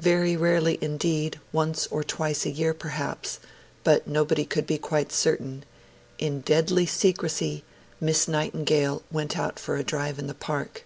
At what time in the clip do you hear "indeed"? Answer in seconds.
0.80-1.38